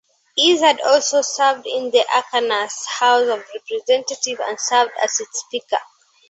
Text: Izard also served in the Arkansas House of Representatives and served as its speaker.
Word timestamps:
Izard 0.39 0.81
also 0.83 1.21
served 1.21 1.67
in 1.67 1.91
the 1.91 2.03
Arkansas 2.15 2.75
House 2.97 3.27
of 3.27 3.43
Representatives 3.53 4.41
and 4.47 4.59
served 4.59 4.93
as 4.99 5.19
its 5.19 5.41
speaker. 5.41 5.77